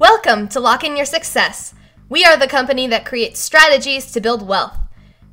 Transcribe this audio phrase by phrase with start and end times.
[0.00, 1.72] Welcome to Locke In Your Success.
[2.08, 4.76] We are the company that creates strategies to build wealth.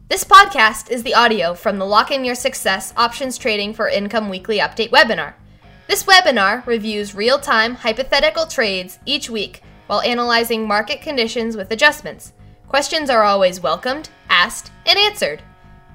[0.07, 4.29] This podcast is the audio from the Locke In Your Success Options Trading for Income
[4.29, 5.33] Weekly Update webinar.
[5.87, 12.33] This webinar reviews real time hypothetical trades each week while analyzing market conditions with adjustments.
[12.67, 15.41] Questions are always welcomed, asked, and answered.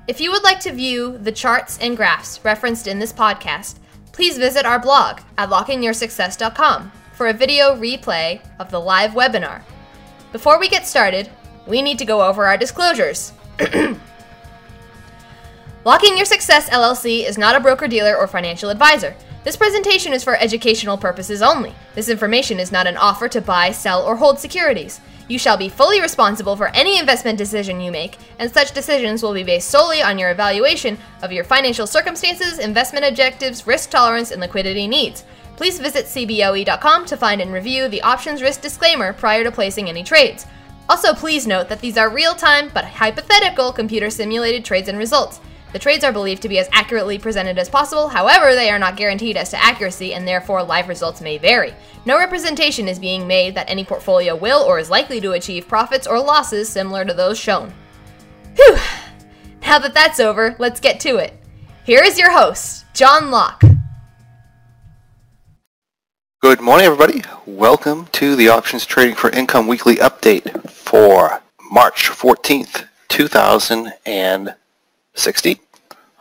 [0.08, 3.76] If you would like to view the charts and graphs referenced in this podcast,
[4.10, 9.62] please visit our blog at lockeinyoursuccess.com for a video replay of the live webinar.
[10.32, 11.30] Before we get started,
[11.66, 13.32] we need to go over our disclosures.
[15.84, 19.16] Locke In Your Success LLC is not a broker dealer or financial advisor.
[19.44, 21.72] This presentation is for educational purposes only.
[21.94, 25.00] This information is not an offer to buy, sell, or hold securities.
[25.28, 29.32] You shall be fully responsible for any investment decision you make, and such decisions will
[29.32, 34.40] be based solely on your evaluation of your financial circumstances, investment objectives, risk tolerance, and
[34.40, 35.24] liquidity needs.
[35.56, 40.04] Please visit CBOE.com to find and review the options risk disclaimer prior to placing any
[40.04, 40.46] trades.
[40.88, 45.40] Also, please note that these are real time but hypothetical computer simulated trades and results.
[45.72, 48.96] The trades are believed to be as accurately presented as possible, however, they are not
[48.96, 51.74] guaranteed as to accuracy and therefore live results may vary.
[52.04, 56.06] No representation is being made that any portfolio will or is likely to achieve profits
[56.06, 57.74] or losses similar to those shown.
[58.54, 58.78] Whew!
[59.62, 61.34] Now that that's over, let's get to it.
[61.84, 63.62] Here is your host, John Locke.
[66.48, 67.22] Good morning, everybody.
[67.44, 75.56] Welcome to the Options Trading for Income Weekly Update for March 14th, 2016.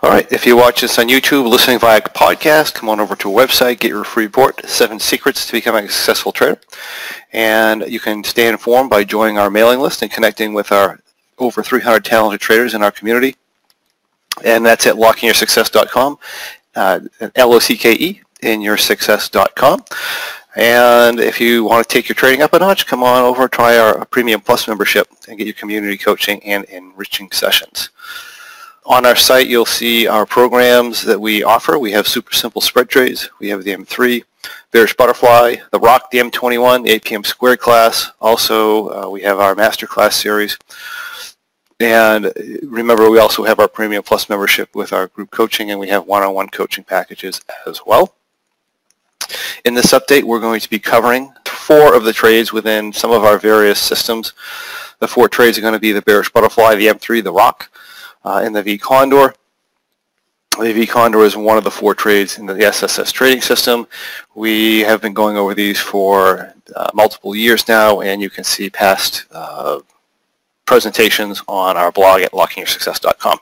[0.01, 3.37] All right, if you watch this on YouTube, listening via podcast, come on over to
[3.37, 6.59] our website, get your free report, Seven Secrets to Becoming a Successful Trader.
[7.31, 11.01] And you can stay informed by joining our mailing list and connecting with our
[11.37, 13.35] over 300 talented traders in our community.
[14.43, 16.17] And that's at lockeinyoursuccess.com,
[16.75, 17.01] uh,
[17.35, 19.83] L-O-C-K-E, inyoursuccess.com.
[20.55, 23.51] And if you want to take your trading up a notch, come on over and
[23.51, 27.89] try our Premium Plus membership and get your community coaching and enriching sessions.
[28.85, 31.77] On our site, you'll see our programs that we offer.
[31.77, 33.29] We have super simple spread trades.
[33.39, 34.23] We have the M3,
[34.71, 38.11] Bearish Butterfly, the Rock, the M21, the APM Squared class.
[38.21, 40.57] Also, uh, we have our Masterclass series.
[41.79, 42.31] And
[42.63, 46.05] remember, we also have our Premium Plus membership with our group coaching, and we have
[46.05, 48.13] one-on-one coaching packages as well.
[49.65, 53.23] In this update, we're going to be covering four of the trades within some of
[53.23, 54.33] our various systems.
[54.99, 57.69] The four trades are going to be the Bearish Butterfly, the M3, the Rock,
[58.23, 59.33] uh, and the V Condor.
[60.59, 63.87] The V Condor is one of the four trades in the SSS trading system.
[64.35, 68.69] We have been going over these for uh, multiple years now, and you can see
[68.69, 69.79] past uh,
[70.65, 73.39] presentations on our blog at lockeinyoursuccess.com.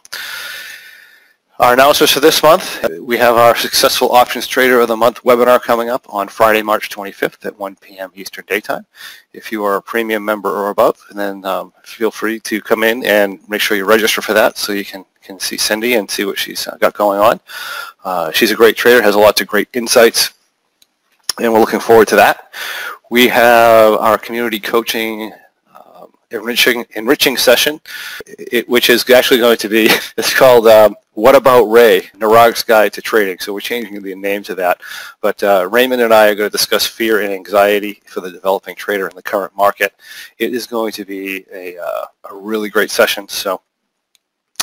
[1.59, 5.61] Our announcements for this month, we have our Successful Options Trader of the Month webinar
[5.61, 8.11] coming up on Friday, March 25th at 1 p.m.
[8.15, 8.87] Eastern Daytime.
[9.33, 13.05] If you are a premium member or above, then um, feel free to come in
[13.05, 16.25] and make sure you register for that so you can, can see Cindy and see
[16.25, 17.39] what she's got going on.
[18.03, 20.33] Uh, she's a great trader, has a lot of great insights,
[21.39, 22.51] and we're looking forward to that.
[23.11, 25.31] We have our community coaching
[26.33, 27.79] enriching enriching session,
[28.27, 32.93] it, which is actually going to be it's called um, "What About Ray: Narag's Guide
[32.93, 34.81] to Trading." So we're changing the name to that.
[35.21, 38.75] But uh, Raymond and I are going to discuss fear and anxiety for the developing
[38.75, 39.93] trader in the current market.
[40.37, 43.27] It is going to be a uh, a really great session.
[43.27, 43.61] So.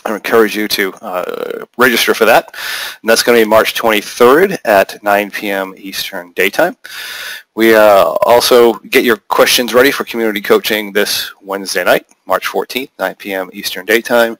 [0.05, 2.55] I encourage you to uh, register for that.
[3.01, 5.75] And that's going to be March 23rd at 9 p.m.
[5.77, 6.77] Eastern Daytime.
[7.55, 12.91] We uh, also get your questions ready for community coaching this Wednesday night, March 14th,
[12.99, 13.51] 9 p.m.
[13.53, 14.39] Eastern Daytime.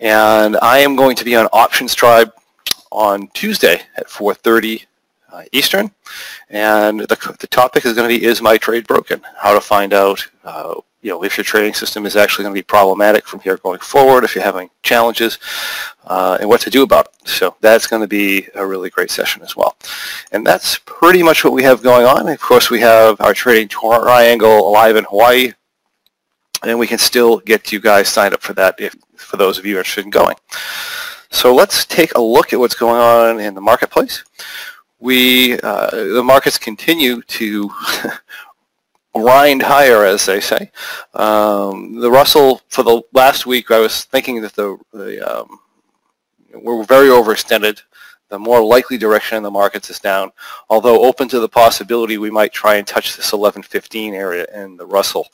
[0.00, 2.32] And I am going to be on Options Tribe
[2.90, 4.86] on Tuesday at 4.30
[5.32, 5.90] uh, Eastern.
[6.48, 9.20] And the, the topic is going to be, is my trade broken?
[9.36, 10.74] How to find out uh,
[11.06, 13.78] you know, if your trading system is actually going to be problematic from here going
[13.78, 15.38] forward, if you're having challenges,
[16.06, 17.28] uh, and what to do about it.
[17.28, 19.76] So that's going to be a really great session as well.
[20.32, 22.28] And that's pretty much what we have going on.
[22.28, 25.52] Of course, we have our trading triangle live in Hawaii,
[26.64, 29.64] and we can still get you guys signed up for that if for those of
[29.64, 30.34] you interested in going.
[31.30, 34.24] So let's take a look at what's going on in the marketplace.
[34.98, 37.70] We, uh, the markets continue to
[39.16, 40.70] grind higher, as they say.
[41.14, 45.58] Um, the Russell for the last week, I was thinking that the, the um,
[46.54, 47.82] we're very overextended.
[48.28, 50.32] The more likely direction in the markets is down,
[50.68, 54.86] although open to the possibility we might try and touch this 1115 area in the
[54.86, 55.28] Russell.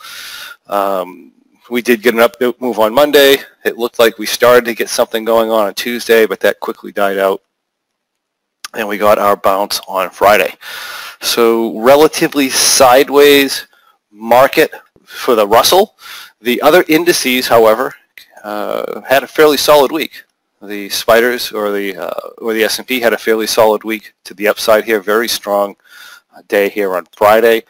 [0.67, 1.33] Um,
[1.71, 3.37] we did get an up move on Monday.
[3.65, 6.93] It looked like we started to get something going on on Tuesday, but that quickly
[6.93, 7.41] died out.
[8.75, 10.55] And we got our bounce on Friday.
[11.21, 13.67] So relatively sideways
[14.13, 14.71] market
[15.05, 15.97] for the Russell.
[16.41, 17.95] The other indices, however,
[18.45, 20.25] uh, had a fairly solid week.
[20.61, 24.47] The spiders or the uh, or the S&P had a fairly solid week to the
[24.47, 25.01] upside here.
[25.01, 25.75] Very strong
[26.37, 27.65] uh, day here on Friday.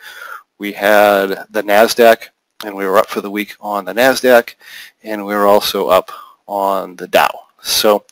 [0.58, 2.28] We had the Nasdaq,
[2.64, 4.54] and we were up for the week on the Nasdaq,
[5.02, 6.10] and we were also up
[6.46, 7.30] on the Dow.
[7.62, 8.04] So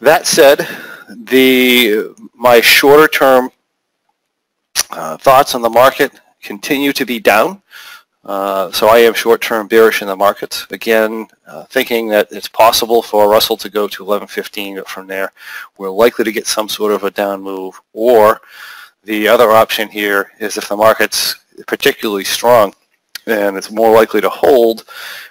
[0.00, 0.66] that said,
[1.08, 3.50] the my shorter term
[4.90, 6.12] uh, thoughts on the market
[6.42, 7.62] continue to be down.
[8.24, 10.66] Uh, so I am short-term bearish in the markets.
[10.70, 15.32] Again, uh, thinking that it's possible for Russell to go to 1115, but from there
[15.78, 17.80] we're likely to get some sort of a down move.
[17.92, 18.40] Or
[19.04, 21.36] the other option here is if the market's
[21.68, 22.74] particularly strong
[23.26, 24.84] and it's more likely to hold,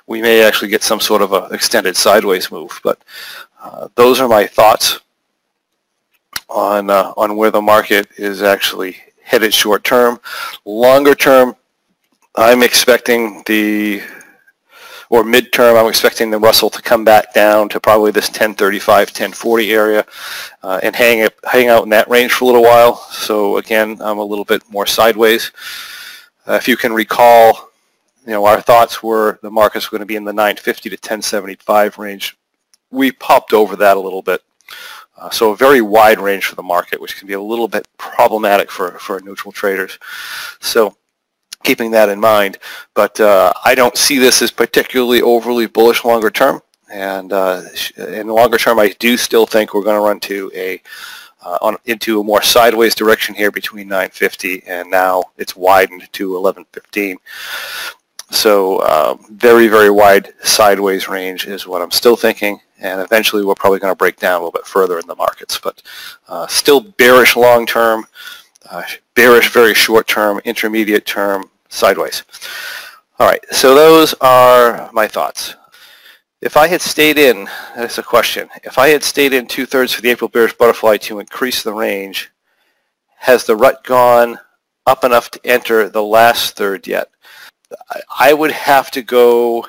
[0.07, 2.79] we may actually get some sort of an extended sideways move.
[2.83, 2.99] But
[3.61, 4.99] uh, those are my thoughts
[6.49, 10.19] on uh, on where the market is actually headed short term.
[10.63, 11.55] Longer term,
[12.35, 14.01] I'm expecting the
[15.09, 19.71] or midterm, I'm expecting the Russell to come back down to probably this 1035, 1040
[19.71, 20.05] area
[20.63, 22.95] uh, and hang, up, hang out in that range for a little while.
[23.11, 25.51] So again, I'm a little bit more sideways.
[26.47, 27.69] Uh, if you can recall,
[28.25, 30.95] you know, our thoughts were the market's were going to be in the 950 to
[30.95, 32.37] 1075 range.
[32.89, 34.41] We popped over that a little bit.
[35.17, 37.87] Uh, so a very wide range for the market, which can be a little bit
[37.97, 39.97] problematic for, for neutral traders.
[40.59, 40.95] So
[41.63, 42.57] keeping that in mind.
[42.93, 46.61] But uh, I don't see this as particularly overly bullish longer term.
[46.91, 47.63] And uh,
[47.97, 50.81] in the longer term, I do still think we're going to run to a
[51.41, 56.31] uh, on, into a more sideways direction here between 950 and now it's widened to
[56.31, 57.17] 1115.
[58.31, 62.59] So uh, very, very wide sideways range is what I'm still thinking.
[62.79, 65.57] And eventually we're probably going to break down a little bit further in the markets.
[65.57, 65.81] But
[66.27, 68.05] uh, still bearish long term,
[68.69, 68.83] uh,
[69.13, 72.23] bearish very short term, intermediate term, sideways.
[73.17, 75.55] All right, so those are my thoughts.
[76.41, 80.01] If I had stayed in, that's a question, if I had stayed in two-thirds for
[80.01, 82.29] the April bearish butterfly to increase the range,
[83.19, 84.37] has the rut gone
[84.85, 87.09] up enough to enter the last third yet?
[88.19, 89.65] I would have to go.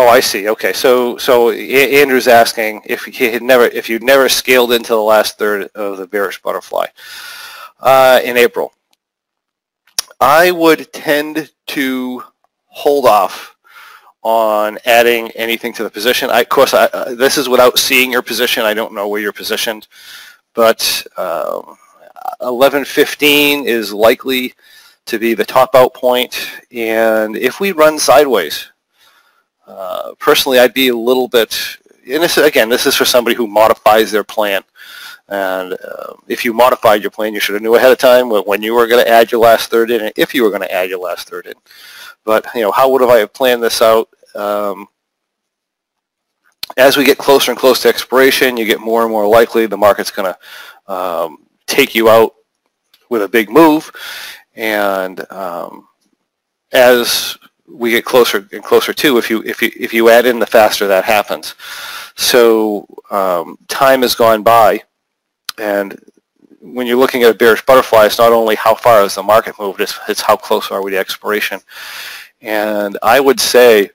[0.00, 0.48] Oh, I see.
[0.48, 5.02] Okay, so so Andrew's asking if he had never, if you'd never scaled into the
[5.02, 6.86] last third of the bearish butterfly
[7.80, 8.72] uh, in April.
[10.20, 12.22] I would tend to
[12.66, 13.56] hold off
[14.22, 16.30] on adding anything to the position.
[16.30, 18.62] I, of course, I, uh, this is without seeing your position.
[18.62, 19.88] I don't know where you're positioned,
[20.54, 21.76] but um,
[22.38, 24.54] 1115 is likely
[25.06, 26.50] to be the top out point.
[26.70, 28.70] And if we run sideways,
[29.68, 31.78] uh, personally, I'd be a little bit,
[32.10, 34.62] and this again, this is for somebody who modifies their plan.
[35.28, 38.62] And uh, if you modified your plan, you should have knew ahead of time when
[38.62, 40.72] you were going to add your last third in, and if you were going to
[40.72, 41.54] add your last third in.
[42.24, 44.08] But you know, how would have I planned this out?
[44.34, 44.88] Um,
[46.78, 49.76] as we get closer and closer to expiration, you get more and more likely the
[49.76, 52.34] market's going to um, take you out
[53.10, 53.90] with a big move,
[54.54, 55.88] and um,
[56.72, 57.36] as
[57.70, 60.46] we get closer and closer to, if you if you if you add in, the
[60.46, 61.54] faster that happens.
[62.16, 64.82] So um, time has gone by
[65.58, 66.00] and
[66.60, 69.58] when you're looking at a bearish butterfly, it's not only how far has the market
[69.58, 71.60] moved, it's, it's how close are we to expiration.
[72.40, 73.90] And I would say,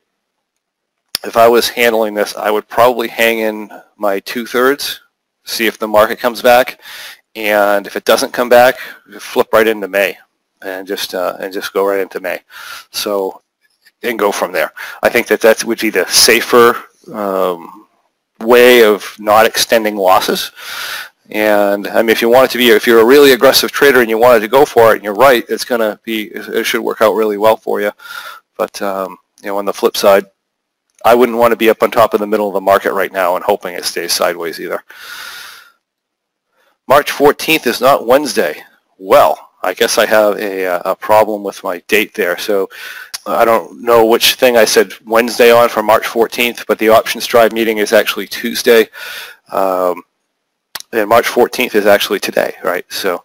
[1.23, 5.01] if I was handling this, I would probably hang in my two-thirds,
[5.45, 6.81] see if the market comes back,
[7.35, 8.77] and if it doesn't come back,
[9.19, 10.17] flip right into May,
[10.61, 12.41] and just uh, and just go right into May.
[12.91, 13.41] So,
[14.03, 14.71] and go from there.
[15.01, 16.75] I think that that would be the safer
[17.11, 17.87] um,
[18.39, 20.51] way of not extending losses.
[21.29, 24.01] And I mean, if you want it to be, if you're a really aggressive trader
[24.01, 26.65] and you wanted to go for it, and you're right, it's going to be, it
[26.65, 27.91] should work out really well for you.
[28.57, 30.25] But um, you know, on the flip side,
[31.05, 33.11] I wouldn't want to be up on top of the middle of the market right
[33.11, 34.83] now and hoping it stays sideways either.
[36.87, 38.63] March 14th is not Wednesday.
[38.97, 42.37] Well, I guess I have a, uh, a problem with my date there.
[42.37, 42.69] So
[43.25, 47.25] I don't know which thing I said Wednesday on for March 14th, but the Options
[47.25, 48.87] Tribe meeting is actually Tuesday.
[49.51, 50.03] Um,
[50.91, 52.85] and March 14th is actually today, right?
[52.91, 53.23] So,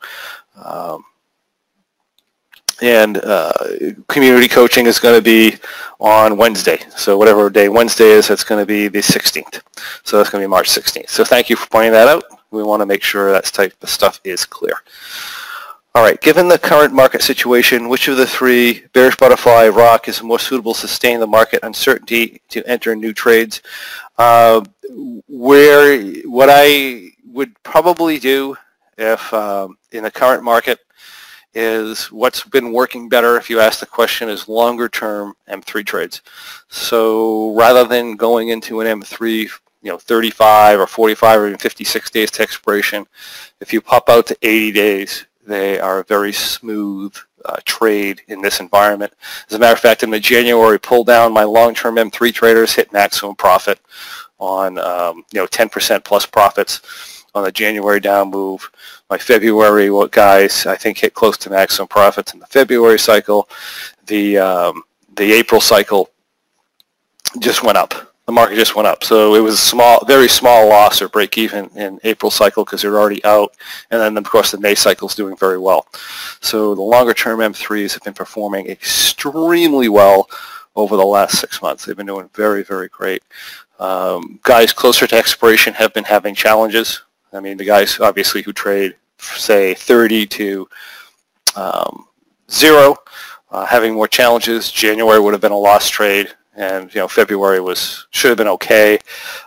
[0.65, 1.05] um,
[2.81, 3.53] and uh,
[4.09, 5.57] community coaching is going to be
[5.99, 6.79] on Wednesday.
[6.97, 9.61] So whatever day Wednesday is, that's going to be the 16th.
[10.05, 11.09] So that's going to be March 16th.
[11.09, 12.25] So thank you for pointing that out.
[12.51, 14.75] We want to make sure that type of stuff is clear.
[15.99, 20.23] All right, given the current market situation, which of the three, bearish butterfly, rock, is
[20.23, 23.63] more suitable to sustain the market uncertainty to enter new trades?
[24.17, 24.65] Uh,
[25.27, 28.57] where what I would probably do
[28.97, 30.79] if um, in the current market
[31.53, 36.23] is what's been working better if you ask the question is longer term M3 trades.
[36.69, 39.51] So rather than going into an M3
[39.83, 43.05] you know 35 or 45 or even 56 days to expiration,
[43.61, 47.15] if you pop out to 80 days, they are a very smooth
[47.45, 49.13] uh, trade in this environment.
[49.49, 52.93] As a matter of fact, in the January pull down, my long-term M3 traders hit
[52.93, 53.81] maximum profit
[54.39, 58.71] on um, you know 10% plus profits on the January down move.
[59.11, 63.49] My February guys, I think, hit close to maximum profits in the February cycle.
[64.07, 64.83] The um,
[65.17, 66.11] the April cycle
[67.41, 68.08] just went up.
[68.29, 69.05] The market just went up.
[69.05, 72.83] So it was a small, very small loss or break even in April cycle because
[72.83, 73.55] they're already out.
[73.91, 75.87] And then, of course, the May cycle is doing very well.
[76.43, 80.29] So the longer term M3s have been performing extremely well
[80.77, 81.87] over the last six months.
[81.87, 83.23] They've been doing very, very great.
[83.79, 87.01] Um, guys closer to expiration have been having challenges.
[87.33, 90.69] I mean, the guys obviously who trade, say, 30 to
[91.57, 92.05] um,
[92.51, 92.99] zero,
[93.51, 94.71] uh, having more challenges.
[94.71, 98.49] January would have been a lost trade, and you know February was should have been
[98.49, 98.99] okay,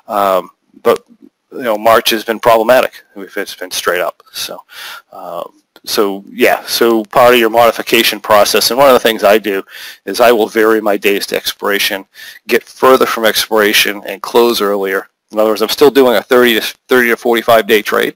[0.08, 0.50] um,
[0.82, 1.06] but
[1.51, 3.03] you know March has been problematic.
[3.15, 4.24] It's been straight up.
[4.32, 4.63] So
[5.12, 9.38] um, so yeah, so part of your modification process, and one of the things I
[9.38, 9.63] do
[10.06, 12.06] is I will vary my days to expiration,
[12.48, 15.08] get further from expiration, and close earlier.
[15.32, 18.15] In other words, I'm still doing a 30 to 30 to 45 day trade,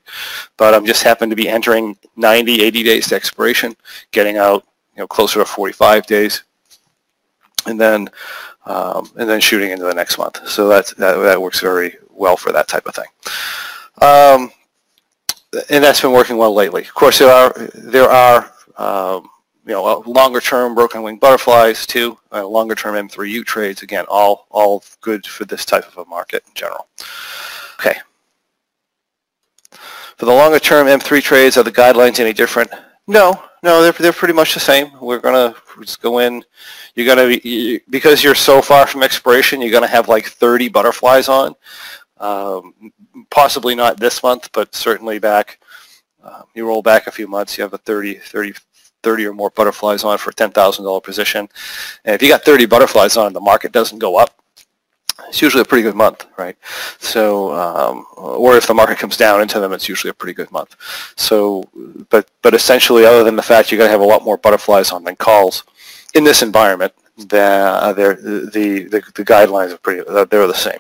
[0.57, 3.75] but I'm just happen to be entering 90, 80 days to expiration,
[4.11, 6.43] getting out you know closer to 45 days,
[7.65, 8.09] and then
[8.65, 10.47] um, and then shooting into the next month.
[10.47, 13.05] So that's, that that works very well for that type of thing.
[14.01, 14.51] Um,
[15.69, 16.81] and that's been working well lately.
[16.81, 19.29] Of course, there are there are um,
[19.65, 23.81] you know uh, longer term broken wing butterflies too, uh, longer term M3U trades.
[23.81, 26.87] Again, all all good for this type of a market in general.
[27.79, 27.97] Okay.
[30.17, 32.71] For the longer term M3 trades, are the guidelines any different?
[33.05, 34.91] No, no, they're they're pretty much the same.
[35.01, 36.43] We're gonna just go in.
[36.93, 39.59] You're gonna be because you're so far from expiration.
[39.59, 41.55] You're gonna have like 30 butterflies on.
[42.19, 42.93] Um,
[43.31, 45.59] possibly not this month, but certainly back.
[46.23, 48.53] Uh, you roll back a few months, you have a 30, 30,
[49.03, 51.47] 30 or more butterflies on for a $10,000 position.
[52.03, 54.41] And if you got 30 butterflies on the market doesn't go up,
[55.27, 56.57] it's usually a pretty good month, right?
[56.99, 60.51] So, um, or if the market comes down into them, it's usually a pretty good
[60.51, 60.75] month.
[61.15, 61.69] So,
[62.09, 64.91] but but essentially, other than the fact you're going to have a lot more butterflies
[64.91, 65.63] on than calls
[66.13, 70.79] in this environment, the uh, the, the the guidelines are pretty uh, they're the same.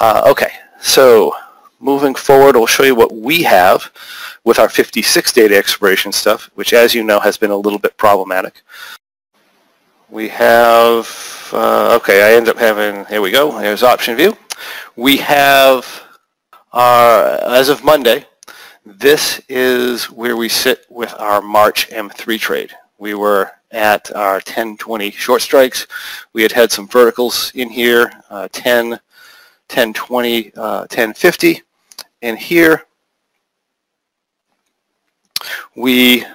[0.00, 0.50] Uh, okay,
[0.80, 1.34] so
[1.80, 3.90] moving forward, I'll show you what we have
[4.44, 7.96] with our 56 data expiration stuff, which as you know has been a little bit
[7.96, 8.62] problematic.
[10.12, 14.36] We have, uh, okay, I end up having, here we go, here's OptionVue.
[14.94, 16.02] We have
[16.70, 18.26] our, as of Monday,
[18.84, 22.72] this is where we sit with our March M3 trade.
[22.98, 25.86] We were at our 1020 short strikes.
[26.34, 31.62] We had had some verticals in here, uh, 10, 1020, uh, 1050.
[32.20, 32.84] And here
[35.74, 36.26] we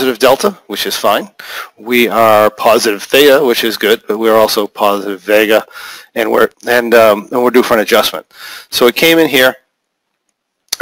[0.00, 1.28] positive delta, which is fine.
[1.76, 5.66] We are positive theta, which is good, but we're also positive vega,
[6.14, 8.24] and we're and um, and we're due for an adjustment.
[8.70, 9.54] So it came in here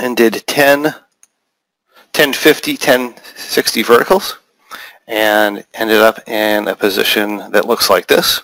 [0.00, 4.38] and did 10, 1050, 1060 verticals,
[5.08, 8.42] and ended up in a position that looks like this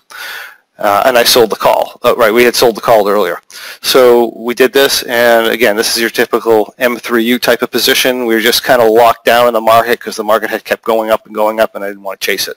[0.79, 2.01] uh, and I sold the call.
[2.03, 3.41] Uh, right, we had sold the call earlier.
[3.81, 8.27] So we did this, and again, this is your typical M3U type of position.
[8.27, 10.83] We were just kind of locked down in the market because the market had kept
[10.83, 12.57] going up and going up, and I didn't want to chase it.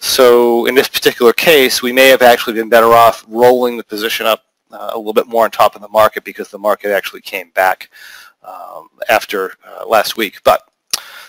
[0.00, 4.26] So in this particular case, we may have actually been better off rolling the position
[4.26, 7.20] up uh, a little bit more on top of the market because the market actually
[7.20, 7.90] came back
[8.42, 10.40] um, after uh, last week.
[10.42, 10.62] But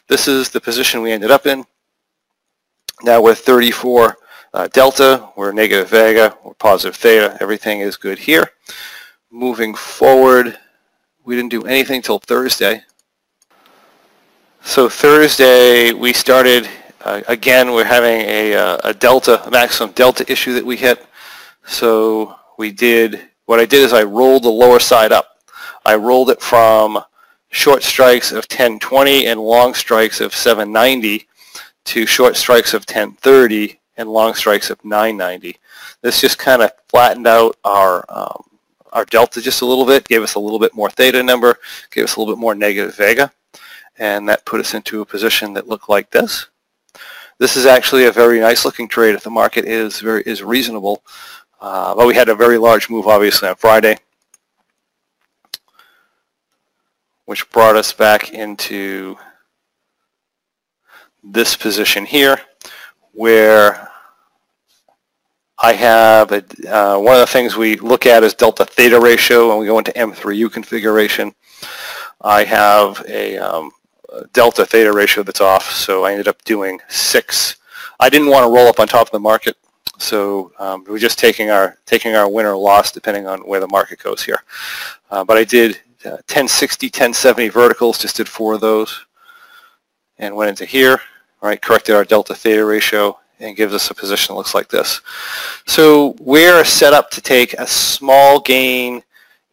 [0.08, 1.66] this is the position we ended up in.
[3.04, 4.16] Now we're 34
[4.54, 8.52] uh, delta, we're negative vega, we're positive theta, everything is good here.
[9.32, 10.58] Moving forward,
[11.24, 12.84] we didn't do anything till Thursday.
[14.62, 16.70] So Thursday we started,
[17.02, 21.06] uh, again we're having a, uh, a delta, a maximum delta issue that we hit.
[21.66, 25.40] So we did, what I did is I rolled the lower side up.
[25.86, 27.04] I rolled it from
[27.50, 31.28] short strikes of 1020 and long strikes of 790
[31.86, 35.58] to short strikes of 1030 and long strikes of 990.
[36.02, 38.44] This just kind of flattened out our um,
[38.92, 41.58] our delta just a little bit, gave us a little bit more theta number,
[41.90, 43.32] gave us a little bit more negative vega,
[43.98, 46.48] and that put us into a position that looked like this.
[47.40, 51.04] This is actually a very nice looking trade if the market is very is reasonable.
[51.60, 53.98] Uh, but we had a very large move obviously on Friday,
[57.26, 59.18] which brought us back into
[61.24, 62.40] this position here
[63.14, 63.90] where
[65.62, 69.52] I have a, uh, one of the things we look at is delta theta ratio
[69.52, 71.34] and we go into M3U configuration.
[72.22, 73.72] I have a um,
[74.34, 77.58] delta theta ratio that's off, so I ended up doing six.
[78.00, 79.56] I didn't want to roll up on top of the market,
[79.98, 83.68] so um, we're just taking our taking our win or loss depending on where the
[83.68, 84.44] market goes here.
[85.12, 89.06] Uh, but I did uh, 1060, 1070 verticals, just did four of those,
[90.18, 91.00] and went into here,
[91.50, 95.02] right, corrected our delta theta ratio, and gives us a position that looks like this.
[95.66, 99.04] So we're set up to take a small gain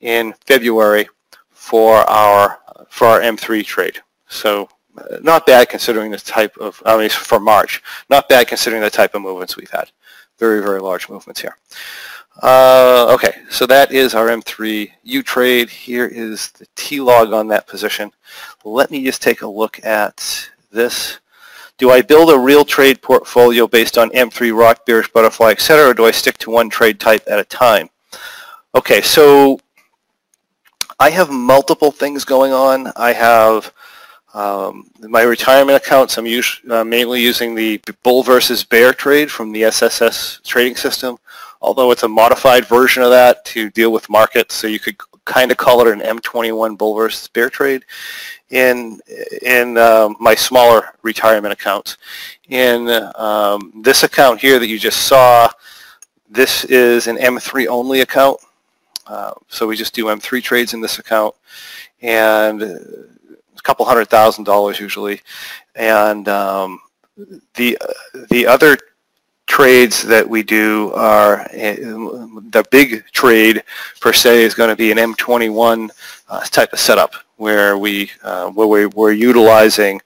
[0.00, 1.08] in February
[1.50, 4.00] for our for our M3 trade.
[4.28, 8.82] So uh, not bad considering the type of, I mean, for March, not bad considering
[8.82, 9.90] the type of movements we've had.
[10.38, 11.56] Very, very large movements here.
[12.42, 15.68] Uh, okay, so that is our M3 U trade.
[15.68, 18.10] Here is the T-log on that position.
[18.64, 21.20] Let me just take a look at this.
[21.80, 25.94] Do I build a real trade portfolio based on M3, rock, bearish, butterfly, etc., or
[25.94, 27.88] do I stick to one trade type at a time?
[28.74, 29.58] Okay, so
[30.98, 32.92] I have multiple things going on.
[32.96, 33.72] I have
[34.34, 39.50] um, my retirement accounts, I'm us uh, mainly using the bull versus bear trade from
[39.50, 41.16] the SSS trading system,
[41.62, 45.50] although it's a modified version of that to deal with markets, so you could kind
[45.50, 47.86] of call it an M21 bull versus bear trade
[48.50, 49.00] in
[49.42, 51.96] in um, my smaller retirement accounts.
[52.48, 55.48] In um, this account here that you just saw,
[56.28, 58.40] this is an M3 only account.
[59.06, 61.34] Uh, so we just do M3 trades in this account
[62.02, 65.20] and a couple hundred thousand dollars usually.
[65.74, 66.80] And um,
[67.54, 67.78] the
[68.30, 68.78] the other
[69.46, 73.62] trades that we do are eh, the big trade
[74.00, 75.90] per se is going to be an M21
[76.28, 80.00] uh, type of setup where we uh, where we, we're utilizing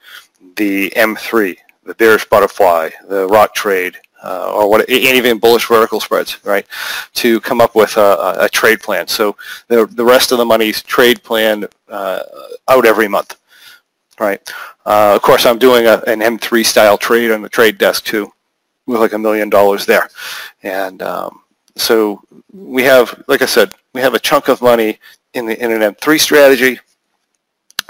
[0.55, 6.39] the M3, the bearish butterfly, the rock trade, uh, or what even bullish vertical spreads,
[6.45, 6.65] right,
[7.15, 9.09] to come up with a, a, trade plan.
[9.09, 12.21] So the the rest of the money's trade plan uh,
[12.69, 13.37] out every month,
[14.21, 14.41] right?
[14.87, 18.33] Uh, of course, I'm doing a, an M3 style trade on the trade desk too,
[18.87, 20.09] with like a million dollars there,
[20.63, 21.41] and um,
[21.75, 25.01] so we have, like I said, we have a chunk of money
[25.33, 26.79] in the in an M3 strategy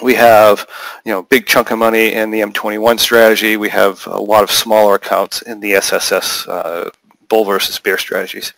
[0.03, 0.67] we have,
[1.05, 3.57] you know, big chunk of money in the M21 strategy.
[3.57, 6.91] We have a lot of smaller accounts in the SSS uh,
[7.29, 8.53] bull versus bear strategies.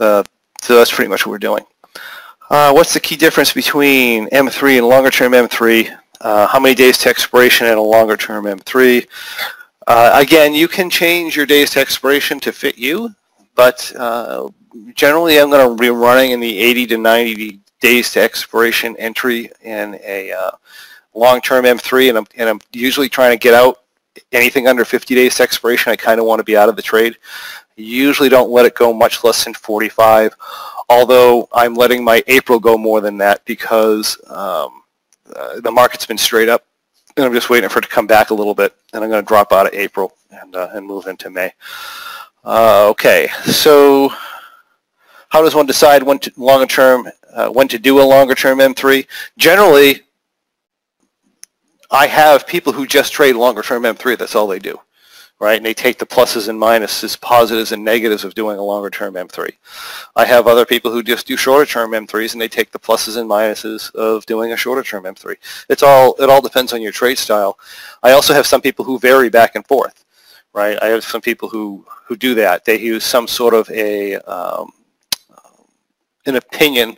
[0.00, 0.22] Uh,
[0.62, 1.64] so that's pretty much what we're doing.
[2.48, 5.96] Uh, what's the key difference between M3 and longer term M3?
[6.20, 9.06] Uh, how many days to expiration in a longer term M3?
[9.86, 13.14] Uh, again, you can change your days to expiration to fit you,
[13.54, 14.48] but uh,
[14.94, 19.50] generally I'm going to be running in the 80 to 90 days to expiration entry
[19.62, 20.50] in a uh,
[21.14, 23.80] long-term M3, and I'm, and I'm usually trying to get out
[24.32, 25.92] anything under 50 days to expiration.
[25.92, 27.16] I kind of want to be out of the trade.
[27.76, 30.34] Usually don't let it go much less than 45,
[30.88, 34.82] although I'm letting my April go more than that because um,
[35.34, 36.64] uh, the market's been straight up,
[37.16, 39.22] and I'm just waiting for it to come back a little bit, and I'm going
[39.22, 41.52] to drop out of April and, uh, and move into May.
[42.44, 44.10] Uh, okay, so
[45.28, 48.58] how does one decide when to, longer term, uh, when to do a longer term
[48.58, 49.06] M3?
[49.36, 50.02] Generally,
[51.90, 54.18] I have people who just trade longer term M3.
[54.18, 54.78] That's all they do,
[55.38, 55.56] right?
[55.56, 59.14] And they take the pluses and minuses, positives and negatives of doing a longer term
[59.14, 59.50] M3.
[60.16, 63.16] I have other people who just do shorter term M3s and they take the pluses
[63.16, 65.36] and minuses of doing a shorter term M3.
[65.68, 67.58] It's all, it all depends on your trade style.
[68.02, 70.04] I also have some people who vary back and forth,
[70.52, 70.78] right?
[70.82, 72.64] I have some people who, who do that.
[72.64, 74.72] They use some sort of a, um,
[76.26, 76.96] an opinion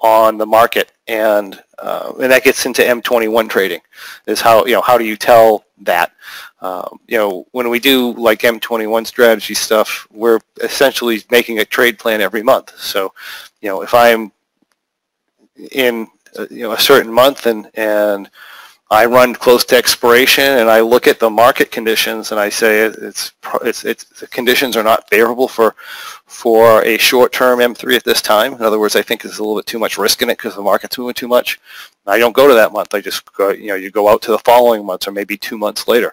[0.00, 3.80] on the market and uh, and that gets into M21 trading
[4.26, 6.12] is how you know how do you tell that?
[6.60, 11.98] Um, you know when we do like M21 strategy stuff we're essentially making a trade
[11.98, 12.78] plan every month.
[12.78, 13.12] So
[13.60, 14.32] you know if I'm
[15.72, 16.06] in
[16.38, 18.30] uh, you know a certain month and and
[18.90, 22.80] I run close to expiration and I look at the market conditions and I say
[22.80, 25.74] it's it's, it's the conditions are not favorable for
[26.24, 28.54] for a short-term M3 at this time.
[28.54, 30.54] In other words, I think there's a little bit too much risk in it because
[30.54, 31.60] the market's moving too much.
[32.06, 32.94] I don't go to that month.
[32.94, 35.58] I just go, you know you go out to the following months or maybe two
[35.58, 36.10] months later,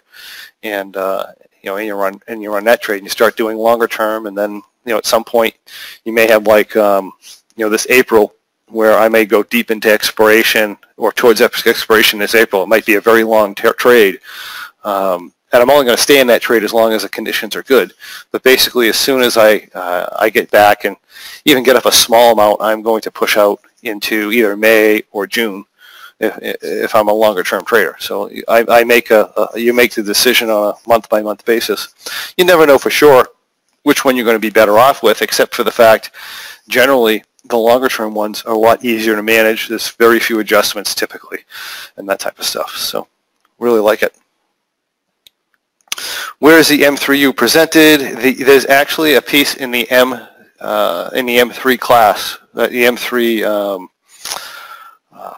[0.61, 1.27] and uh,
[1.61, 3.87] you know and you run and you run that trade and you start doing longer
[3.87, 5.55] term and then you know at some point
[6.03, 7.13] you may have like um,
[7.55, 8.35] you know this April
[8.67, 12.63] where I may go deep into expiration or towards expiration this April.
[12.63, 14.19] It might be a very long trade.
[14.83, 17.55] Um, and I'm only going to stay in that trade as long as the conditions
[17.55, 17.93] are good.
[18.31, 20.97] But basically, as soon as I uh, I get back and
[21.45, 25.27] even get up a small amount, I'm going to push out into either May or
[25.27, 25.63] June,
[26.19, 27.95] if, if I'm a longer term trader.
[27.99, 31.45] So I, I make a, a, you make the decision on a month by month
[31.45, 31.93] basis.
[32.37, 33.27] You never know for sure
[33.85, 36.09] which one you're going to be better off with, except for the fact
[36.67, 39.67] generally the longer term ones are a lot easier to manage.
[39.67, 41.45] There's very few adjustments typically
[41.95, 42.71] and that type of stuff.
[42.75, 43.07] So
[43.59, 44.15] really like it.
[46.39, 48.17] Where is the M3U presented?
[48.17, 50.19] The, there's actually a piece in the M
[50.59, 53.89] uh, in the M3 class, uh, the M3 um,
[55.13, 55.33] uh,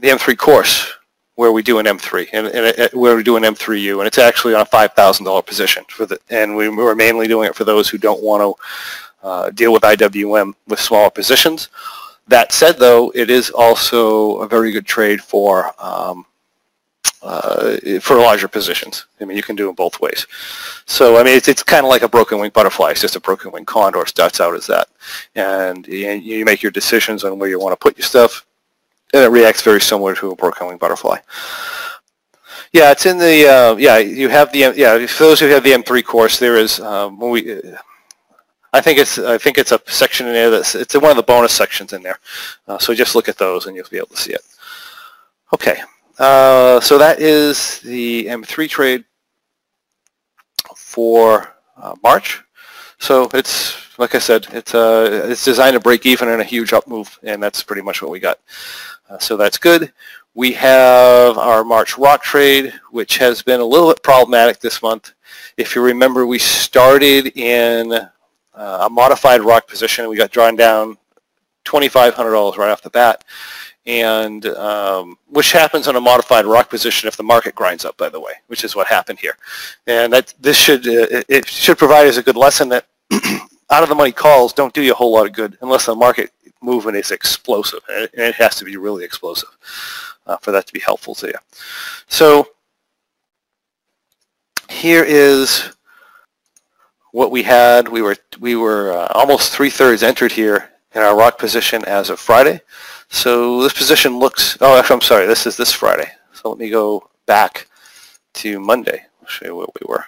[0.00, 0.93] the M3 course
[1.36, 4.18] where we do an M3 and, and it, where we do an M3U, and it's
[4.18, 7.54] actually on a five thousand dollar position for the, and we, we're mainly doing it
[7.54, 11.68] for those who don't want to uh, deal with IWM with smaller positions.
[12.28, 16.24] That said, though, it is also a very good trade for um,
[17.24, 19.06] uh, for larger positions.
[19.20, 20.26] I mean, you can do it both ways.
[20.86, 22.90] So, I mean, it's, it's kind of like a broken wing butterfly.
[22.90, 24.88] It's just a broken wing condor starts out as that.
[25.34, 28.44] And, and you make your decisions on where you want to put your stuff,
[29.12, 31.18] and it reacts very similar to a broken butterfly.
[32.72, 35.70] Yeah, it's in the, uh, yeah, you have the, yeah, for those who have the
[35.70, 37.60] M3 course, there is, um, when we,
[38.74, 41.22] I think it's I think it's a section in there that's it's one of the
[41.22, 42.18] bonus sections in there.
[42.66, 44.40] Uh, so just look at those and you'll be able to see it.
[45.52, 45.80] Okay,
[46.18, 49.04] uh, so that is the M3 trade
[50.76, 52.42] for uh, March.
[52.98, 56.72] So it's like I said, it's uh, it's designed to break even in a huge
[56.72, 58.38] up move, and that's pretty much what we got.
[59.08, 59.92] Uh, so that's good.
[60.34, 65.12] We have our March rock trade, which has been a little bit problematic this month.
[65.56, 67.92] If you remember, we started in
[68.54, 70.04] uh, a modified rock position.
[70.04, 70.96] And we got drawn down
[71.64, 73.24] $2,500 right off the bat
[73.86, 78.08] and um, which happens on a modified rock position if the market grinds up, by
[78.08, 79.36] the way, which is what happened here.
[79.86, 82.86] And that this should uh, it should provide us a good lesson that
[83.70, 85.94] out of the money calls don't do you a whole lot of good unless the
[85.94, 86.30] market
[86.62, 89.50] movement is explosive, and it has to be really explosive
[90.26, 91.34] uh, for that to be helpful to you.
[92.08, 92.48] So
[94.70, 95.70] here is
[97.12, 97.88] what we had.
[97.88, 102.10] We were we were uh, almost three thirds entered here in our rock position as
[102.10, 102.60] of Friday.
[103.08, 106.10] So this position looks, oh, actually, I'm sorry, this is this Friday.
[106.32, 107.68] So let me go back
[108.34, 109.04] to Monday.
[109.20, 110.04] I'll show you where we were.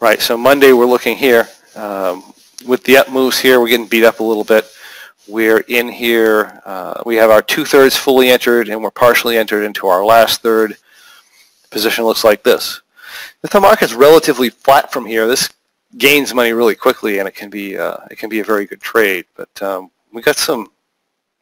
[0.00, 1.48] Right, so Monday we're looking here.
[1.74, 2.22] Um,
[2.66, 4.66] with the up moves here, we're getting beat up a little bit.
[5.28, 9.86] We're in here, uh, we have our two-thirds fully entered and we're partially entered into
[9.86, 10.76] our last third.
[11.62, 12.80] The position looks like this.
[13.42, 15.48] If the market's relatively flat from here, this
[15.98, 18.80] gains money really quickly and it can be, uh, it can be a very good
[18.80, 19.24] trade.
[19.36, 20.70] But um, we got some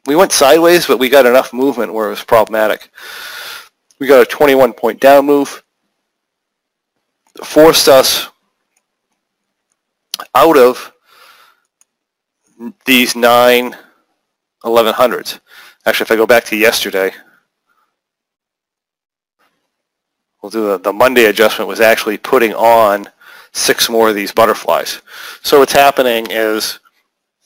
[0.05, 2.91] we went sideways, but we got enough movement where it was problematic.
[3.99, 5.63] We got a 21 point down move,
[7.43, 8.27] forced us
[10.33, 10.93] out of
[12.85, 13.75] these nine
[14.63, 15.39] 1100s.
[15.85, 17.11] Actually, if I go back to yesterday,
[20.41, 23.07] we'll do the, the Monday adjustment was actually putting on
[23.51, 25.01] six more of these butterflies.
[25.43, 26.79] So what's happening is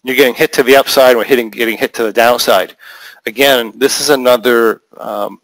[0.04, 2.76] you're getting hit to the upside or hitting, getting hit to the downside.
[3.26, 5.41] Again, this is another um,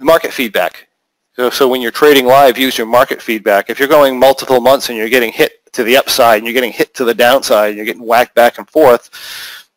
[0.00, 0.88] market feedback.
[1.34, 3.70] So, so when you're trading live, use your market feedback.
[3.70, 6.72] If you're going multiple months and you're getting hit to the upside and you're getting
[6.72, 9.10] hit to the downside and you're getting whacked back and forth,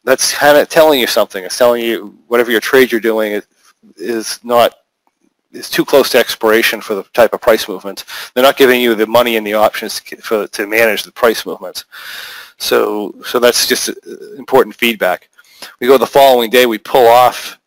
[0.03, 1.43] that's kind of telling you something.
[1.43, 3.47] It's telling you whatever your trade you're doing is,
[3.97, 4.75] is not
[5.51, 8.05] is too close to expiration for the type of price movements.
[8.33, 11.85] They're not giving you the money and the options for, to manage the price movements.
[12.57, 13.93] So, so that's just uh,
[14.37, 15.29] important feedback.
[15.79, 17.59] We go the following day, we pull off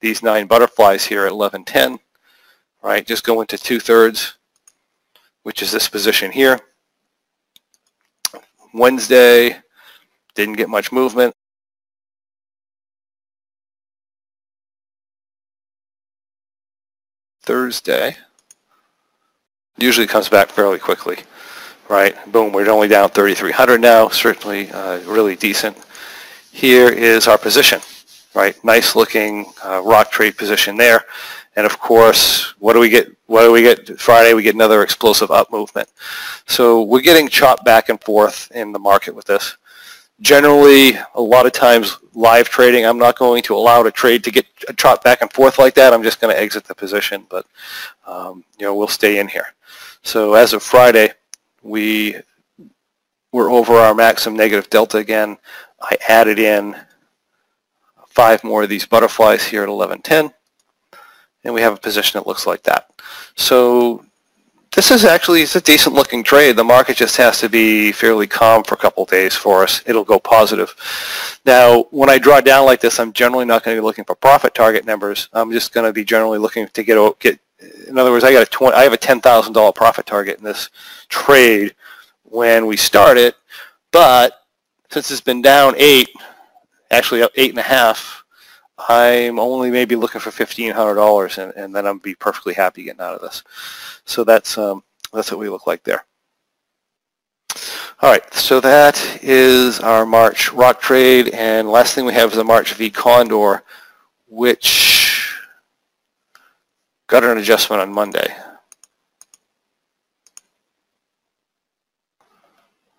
[0.00, 1.98] these nine butterflies here at 1110,
[2.82, 3.06] right?
[3.06, 4.36] Just go into two-thirds,
[5.42, 6.60] which is this position here.
[8.76, 9.56] Wednesday,
[10.34, 11.34] didn't get much movement.
[17.42, 18.16] Thursday,
[19.78, 21.18] usually comes back fairly quickly
[21.88, 22.14] right?
[22.32, 25.76] Boom, we're only down 3,300 now, certainly uh, really decent.
[26.50, 27.80] Here is our position,
[28.34, 28.62] right?
[28.64, 31.04] Nice looking uh, rock trade position there.
[31.56, 33.08] And of course, what do we get?
[33.26, 34.34] What do we get Friday?
[34.34, 35.88] We get another explosive up movement.
[36.46, 39.56] So we're getting chopped back and forth in the market with this.
[40.20, 44.30] Generally, a lot of times live trading, I'm not going to allow a trade to
[44.30, 45.92] get chopped back and forth like that.
[45.92, 47.46] I'm just going to exit the position, but
[48.06, 49.54] um, you know we'll stay in here.
[50.02, 51.12] So as of Friday,
[51.62, 52.16] we
[53.32, 55.38] were over our maximum negative delta again.
[55.80, 56.76] I added in
[58.08, 60.32] five more of these butterflies here at 1110
[61.46, 62.90] and we have a position that looks like that.
[63.36, 64.04] So
[64.74, 66.56] this is actually it's a decent looking trade.
[66.56, 69.80] The market just has to be fairly calm for a couple days for us.
[69.86, 70.74] It'll go positive.
[71.46, 74.16] Now, when I draw down like this, I'm generally not going to be looking for
[74.16, 75.28] profit target numbers.
[75.32, 77.38] I'm just going to be generally looking to get get.
[77.88, 80.38] In other words, I got a 20, I have a ten thousand dollar profit target
[80.38, 80.68] in this
[81.08, 81.74] trade
[82.24, 83.36] when we start it,
[83.92, 84.42] but
[84.90, 86.10] since it's been down eight,
[86.90, 88.25] actually up eight and a half,
[88.78, 92.84] I'm only maybe looking for fifteen hundred dollars, and, and then I'm be perfectly happy
[92.84, 93.42] getting out of this.
[94.04, 96.04] So that's um, that's what we look like there.
[98.02, 102.38] All right, so that is our March rock trade, and last thing we have is
[102.38, 103.64] a March V Condor,
[104.28, 105.34] which
[107.06, 108.36] got an adjustment on Monday.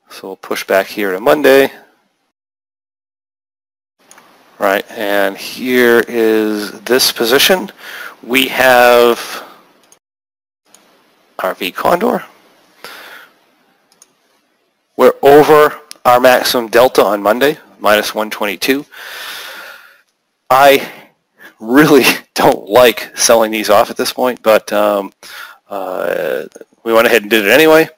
[0.09, 1.71] So we'll push back here to Monday.
[4.59, 7.71] Right, and here is this position.
[8.23, 9.43] We have
[11.37, 12.25] our V Condor.
[14.95, 18.83] We're over our maximum delta on Monday, minus 122.
[20.49, 20.91] I
[21.59, 25.13] really don't like selling these off at this point, but um,
[25.69, 26.45] uh,
[26.83, 27.89] we went ahead and did it anyway.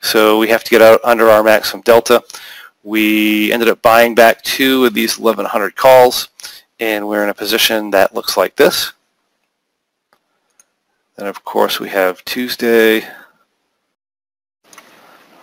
[0.00, 2.20] So we have to get out under our maximum delta.
[2.84, 6.28] We ended up buying back two of these 1100 calls
[6.78, 8.92] and we're in a position that looks like this.
[11.16, 13.06] And of course we have Tuesday.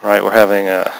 [0.04, 0.92] Right, we're having uh,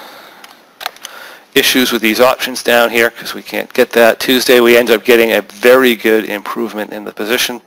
[1.54, 4.20] issues with these options down here because we can't get that.
[4.20, 7.62] Tuesday we end up getting a very good improvement in the position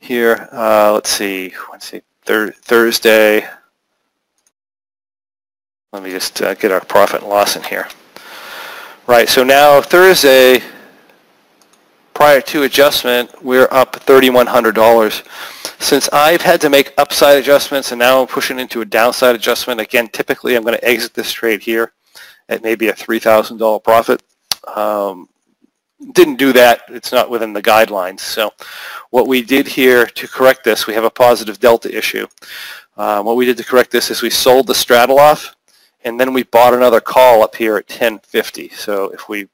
[0.00, 0.48] here.
[0.52, 3.48] Uh, let's see, let's see, thir Thursday.
[5.94, 7.86] Let me just uh, get our profit and loss in here.
[9.06, 10.60] Right, so now Thursday,
[12.14, 15.80] prior to adjustment, we're up $3,100.
[15.80, 19.80] Since I've had to make upside adjustments and now I'm pushing into a downside adjustment,
[19.80, 21.92] again, typically I'm going to exit this trade here
[22.48, 24.20] at maybe a $3,000 profit.
[24.74, 25.28] Um,
[26.12, 26.80] didn't do that.
[26.88, 28.18] It's not within the guidelines.
[28.18, 28.52] So
[29.10, 32.26] what we did here to correct this, we have a positive delta issue.
[32.96, 35.54] Um, what we did to correct this is we sold the straddle off
[36.04, 38.68] and then we bought another call up here at 1050.
[38.70, 39.48] So if we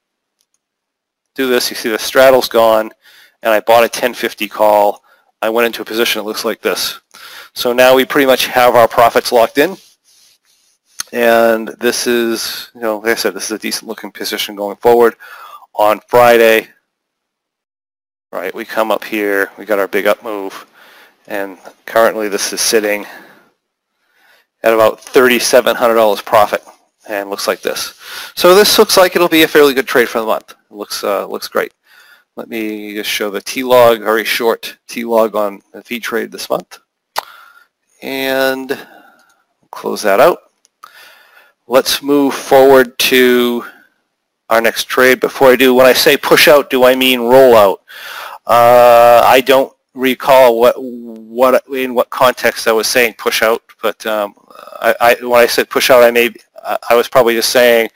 [1.35, 2.91] do this, you see the straddle's gone,
[3.43, 5.03] and I bought a 1050 call.
[5.41, 7.01] I went into a position that looks like this.
[7.55, 9.77] So now we pretty much have our profits locked in.
[11.13, 14.77] And this is, you know, like I said, this is a decent looking position going
[14.77, 15.17] forward.
[15.75, 16.69] On Friday,
[18.33, 20.67] right, we come up here, we got our big up move,
[21.27, 23.07] and currently this is sitting
[24.63, 26.63] at about $3,700 profit
[27.09, 27.95] and looks like this.
[28.35, 30.53] So this looks like it'll be a fairly good trade for the month.
[30.53, 31.73] It looks, uh, looks great.
[32.37, 36.79] Let me just show the T-log, very short T-log on the V trade this month.
[38.03, 38.79] And
[39.71, 40.39] close that out.
[41.67, 43.65] Let's move forward to
[44.49, 45.21] our next trade.
[45.21, 47.83] Before I do, when I say push out, do I mean roll out?
[48.47, 54.05] Uh, I don't recall what what in what context I was saying push out, but
[54.07, 54.35] um,
[54.81, 56.31] I, I, when I said push out, I may
[56.65, 57.91] I was probably just saying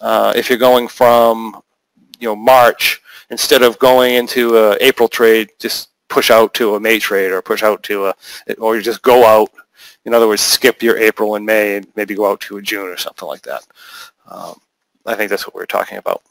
[0.00, 1.60] uh, if you're going from
[2.18, 6.80] you know March instead of going into a April trade, just push out to a
[6.80, 8.14] May trade or push out to a
[8.58, 9.50] or you just go out.
[10.04, 12.88] In other words, skip your April and May and maybe go out to a June
[12.88, 13.66] or something like that.
[14.28, 14.54] Um,
[15.04, 16.22] I think that's what we we're talking about.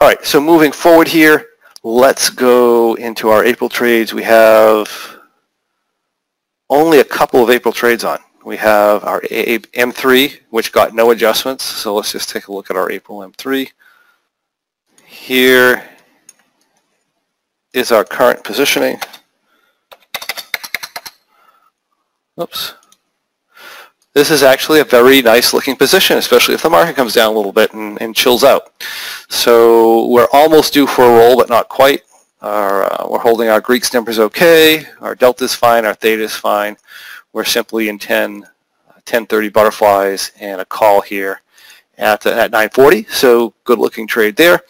[0.00, 1.46] All right, so moving forward here,
[1.84, 4.14] let's go into our April trades.
[4.14, 4.88] We have
[6.70, 8.18] only a couple of April trades on.
[8.44, 11.62] We have our M3, which got no adjustments.
[11.64, 13.70] So let's just take a look at our April M3.
[15.04, 15.88] Here
[17.72, 18.98] is our current positioning.
[22.40, 22.74] Oops.
[24.14, 27.36] This is actually a very nice looking position, especially if the market comes down a
[27.36, 28.72] little bit and, and chills out.
[29.28, 32.02] So we're almost due for a roll, but not quite.
[32.40, 34.86] Our, uh, we're holding our Greek numbers okay.
[35.00, 35.84] Our delta is fine.
[35.84, 36.76] Our theta is fine.
[37.32, 41.40] We're simply in 10, uh, 1030 butterflies and a call here
[41.98, 43.06] at, uh, at 940.
[43.10, 44.60] So good looking trade there.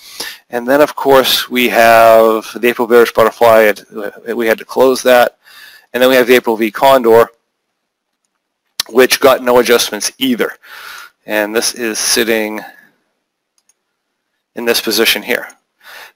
[0.49, 3.75] And then of course we have the April bearish butterfly.
[3.95, 5.37] Uh, we had to close that.
[5.93, 7.29] And then we have the April V Condor,
[8.89, 10.53] which got no adjustments either.
[11.27, 12.61] And this is sitting
[14.55, 15.49] in this position here.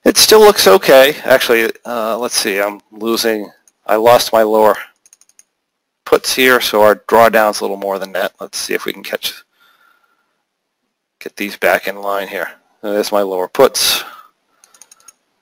[0.05, 1.15] It still looks okay.
[1.23, 2.59] Actually, uh, let's see.
[2.59, 3.51] I'm losing.
[3.85, 4.75] I lost my lower
[6.05, 8.33] puts here, so our drawdown's a little more than that.
[8.39, 9.43] Let's see if we can catch
[11.19, 12.49] get these back in line here.
[12.81, 14.03] There's my lower puts.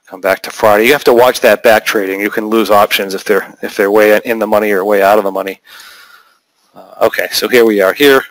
[0.08, 0.86] Come back to Friday.
[0.86, 2.20] You have to watch that back trading.
[2.20, 5.18] You can lose options if they're if they're way in the money or way out
[5.18, 5.62] of the money.
[6.78, 8.22] Uh, okay, so here we are here.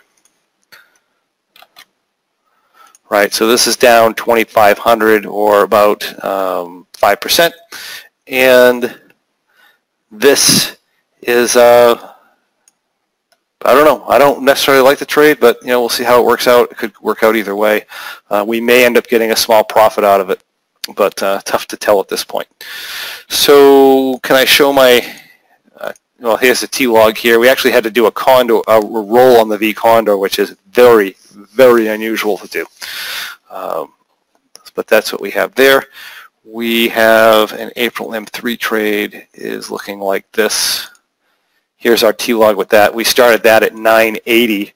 [3.09, 7.51] Right, so this is down 2,500 or about um, 5%.
[8.27, 8.97] And
[10.09, 10.77] this
[11.21, 12.13] is, uh,
[13.65, 14.05] I don't know.
[14.05, 16.71] I don't necessarily like the trade, but you know we'll see how it works out.
[16.71, 17.85] It could work out either way.
[18.29, 20.41] Uh, we may end up getting a small profit out of it,
[20.95, 22.47] but uh, tough to tell at this point.
[23.27, 25.01] So can I show my?
[26.19, 27.39] Well, here's the T log here.
[27.39, 30.55] We actually had to do a condor, a roll on the V condor, which is
[30.71, 32.65] very, very unusual to do.
[33.51, 33.93] Um,
[34.73, 35.85] but that's what we have there.
[36.43, 40.89] We have an April M3 trade is looking like this.
[41.75, 42.95] Here's our T-log with that.
[42.95, 44.73] We started that at 980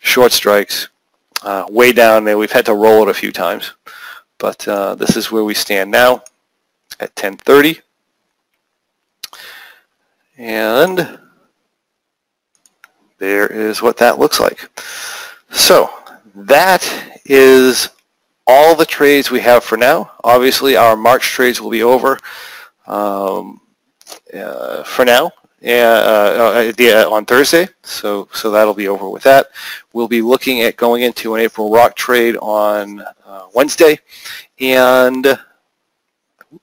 [0.00, 0.88] short strikes,
[1.42, 2.36] uh, way down there.
[2.36, 3.72] We've had to roll it a few times,
[4.38, 6.24] but uh, this is where we stand now
[7.00, 7.80] at 1030.
[10.36, 11.18] And
[13.18, 14.68] there is what that looks like.
[15.50, 15.90] So
[16.34, 16.88] that
[17.24, 17.88] is
[18.46, 20.12] all the trades we have for now.
[20.24, 22.18] Obviously, our March trades will be over
[22.86, 23.60] um,
[24.34, 25.30] uh, for now
[25.64, 29.48] uh, uh, on Thursday, so so that'll be over with that.
[29.92, 33.98] We'll be looking at going into an April rock trade on uh, Wednesday,
[34.58, 35.38] and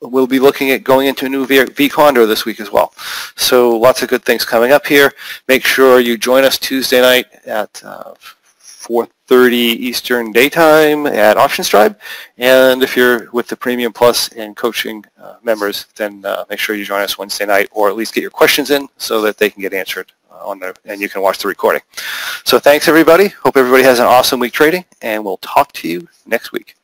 [0.02, 2.94] we'll be looking at going into a new v, this week as well.
[3.36, 5.14] So lots of good things coming up here.
[5.48, 8.14] Make sure you join us Tuesday night at uh,
[8.60, 12.00] 4.30 Eastern Daytime at Options Tribe.
[12.38, 16.76] And if you're with the Premium Plus and coaching uh, members, then uh, make sure
[16.76, 19.50] you join us Wednesday night or at least get your questions in so that they
[19.50, 21.82] can get answered uh, on the, and you can watch the recording.
[22.46, 23.28] So thanks everybody.
[23.28, 26.76] Hope everybody has an awesome week trading and we'll talk to you next week.